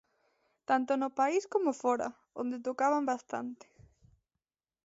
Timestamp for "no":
1.01-1.09